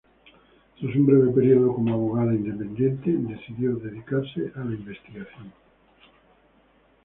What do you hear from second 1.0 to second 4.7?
breve periodo como abogada independiente decidió dedicarse a